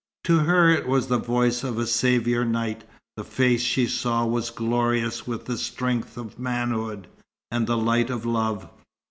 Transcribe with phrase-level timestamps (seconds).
[0.23, 2.83] To her it was the voice of a saviour knight;
[3.17, 7.05] the face she saw was glorious with the strength of manhood,
[7.51, 8.67] and the light of love.